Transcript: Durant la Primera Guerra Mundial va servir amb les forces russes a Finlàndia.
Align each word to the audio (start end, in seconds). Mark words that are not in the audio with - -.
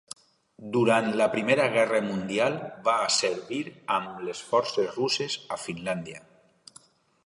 Durant 0.77 1.09
la 1.19 1.27
Primera 1.35 1.67
Guerra 1.75 1.99
Mundial 2.07 2.57
va 2.89 2.97
servir 3.19 3.63
amb 4.01 4.27
les 4.31 4.45
forces 4.51 4.93
russes 5.01 5.41
a 5.59 5.65
Finlàndia. 5.69 6.29